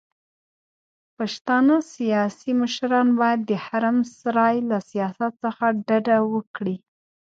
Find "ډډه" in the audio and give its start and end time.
5.87-6.17